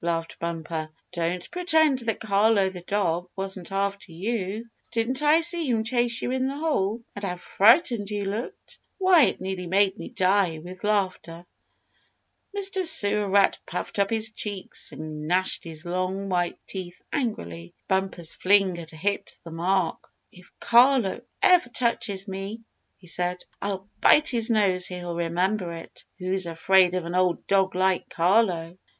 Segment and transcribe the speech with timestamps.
[0.03, 0.89] laughed Bumper.
[1.13, 4.65] "Don't pretend that Carlo, the dog, wasn't after you.
[4.91, 7.03] Didn't I see him chase you in the hole?
[7.15, 8.79] And how frightened you looked!
[8.97, 11.45] Why, it nearly made me die with laughter."
[12.57, 12.83] Mr.
[12.83, 17.75] Sewer Rat puffed up his cheeks and gnashed his long, white teeth angrily.
[17.87, 20.11] Bumper's fling had hit the mark.
[20.31, 22.63] "If Carlo ever touches me,"
[22.97, 26.05] he said, "I'll bite his nose so he'll remember it.
[26.17, 28.79] Who's afraid of an old dog like Carlo?"